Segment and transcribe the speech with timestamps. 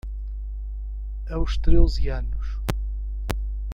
[1.29, 2.45] Aos treze anos